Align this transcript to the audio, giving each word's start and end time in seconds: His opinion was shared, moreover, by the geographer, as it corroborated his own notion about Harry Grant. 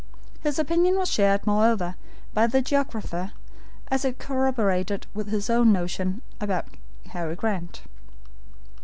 His 0.41 0.57
opinion 0.57 0.97
was 0.97 1.11
shared, 1.11 1.45
moreover, 1.45 1.93
by 2.33 2.47
the 2.47 2.59
geographer, 2.63 3.33
as 3.91 4.03
it 4.03 4.17
corroborated 4.17 5.05
his 5.15 5.47
own 5.47 5.71
notion 5.71 6.23
about 6.39 6.65
Harry 7.09 7.35
Grant. 7.35 7.83